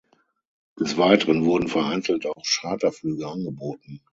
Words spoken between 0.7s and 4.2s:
Des Weiteren wurden vereinzelt auch Charterflüge angeboten.